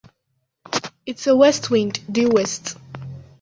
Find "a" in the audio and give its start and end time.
1.27-1.35